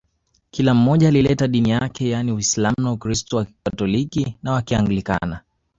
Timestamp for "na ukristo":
2.79-3.37